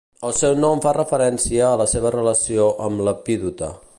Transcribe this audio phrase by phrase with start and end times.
[0.27, 3.73] El seu nom fa referència a la seva relació amb l'epidota.